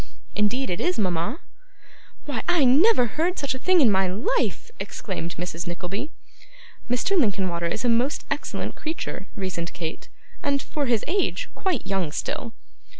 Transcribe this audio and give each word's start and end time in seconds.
'Indeed 0.33 0.71
it 0.71 0.81
is, 0.81 0.97
mama.' 0.97 1.41
'Why, 2.25 2.41
I 2.47 2.65
never 2.65 3.05
heard 3.05 3.37
such 3.37 3.53
a 3.53 3.59
thing 3.59 3.81
in 3.81 3.91
my 3.91 4.07
life!' 4.07 4.71
exclaimed 4.79 5.35
Mrs. 5.37 5.67
Nickleby. 5.67 6.09
'Mr. 6.89 7.15
Linkinwater 7.15 7.67
is 7.67 7.85
a 7.85 7.89
most 7.89 8.25
excellent 8.31 8.73
creature,' 8.75 9.27
reasoned 9.35 9.73
Kate, 9.73 10.09
'and, 10.41 10.59
for 10.59 10.87
his 10.87 11.05
age, 11.07 11.51
quite 11.53 11.85
young 11.85 12.11
still. 12.11 12.53